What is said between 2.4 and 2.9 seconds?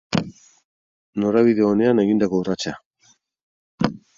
urratsa.